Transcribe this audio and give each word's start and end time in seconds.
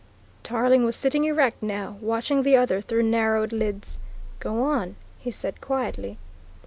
Tarling 0.41 0.83
was 0.83 0.95
sitting 0.95 1.25
erect 1.25 1.61
now, 1.61 1.97
watching 2.01 2.41
the 2.41 2.57
other 2.57 2.81
through 2.81 3.03
narrowed 3.03 3.53
lids. 3.53 3.99
"Go 4.39 4.63
on," 4.63 4.95
he 5.19 5.29
said 5.29 5.61
quietly. 5.61 6.17